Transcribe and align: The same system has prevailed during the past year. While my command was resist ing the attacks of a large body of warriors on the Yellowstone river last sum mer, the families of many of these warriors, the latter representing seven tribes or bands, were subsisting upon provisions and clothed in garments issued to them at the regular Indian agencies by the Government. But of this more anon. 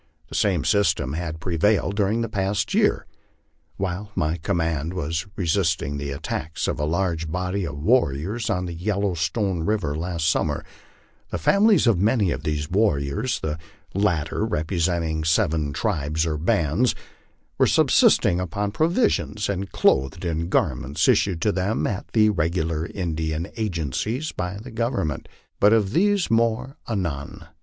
The 0.29 0.33
same 0.35 0.65
system 0.65 1.13
has 1.13 1.35
prevailed 1.39 1.95
during 1.95 2.21
the 2.21 2.27
past 2.27 2.73
year. 2.73 3.05
While 3.77 4.11
my 4.15 4.37
command 4.37 4.95
was 4.95 5.27
resist 5.35 5.79
ing 5.83 5.97
the 5.97 6.09
attacks 6.09 6.67
of 6.67 6.79
a 6.79 6.85
large 6.85 7.31
body 7.31 7.65
of 7.67 7.77
warriors 7.77 8.49
on 8.49 8.65
the 8.65 8.73
Yellowstone 8.73 9.61
river 9.61 9.95
last 9.95 10.27
sum 10.27 10.47
mer, 10.47 10.65
the 11.29 11.37
families 11.37 11.85
of 11.85 11.99
many 11.99 12.31
of 12.31 12.41
these 12.41 12.67
warriors, 12.67 13.39
the 13.41 13.59
latter 13.93 14.43
representing 14.43 15.23
seven 15.23 15.71
tribes 15.71 16.25
or 16.25 16.35
bands, 16.35 16.95
were 17.59 17.67
subsisting 17.67 18.39
upon 18.39 18.71
provisions 18.71 19.49
and 19.49 19.71
clothed 19.71 20.25
in 20.25 20.49
garments 20.49 21.07
issued 21.07 21.43
to 21.43 21.51
them 21.51 21.85
at 21.85 22.07
the 22.13 22.31
regular 22.31 22.87
Indian 22.87 23.49
agencies 23.55 24.31
by 24.31 24.57
the 24.57 24.71
Government. 24.71 25.29
But 25.59 25.73
of 25.73 25.91
this 25.93 26.31
more 26.31 26.75
anon. 26.89 27.45